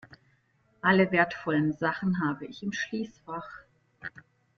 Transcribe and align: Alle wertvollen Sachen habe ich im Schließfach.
Alle 0.81 1.11
wertvollen 1.11 1.73
Sachen 1.73 2.21
habe 2.25 2.47
ich 2.47 2.63
im 2.63 2.73
Schließfach. 2.73 3.45